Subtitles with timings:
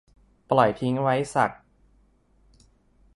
[0.51, 1.51] ปล่อยทิ้งไว้สัก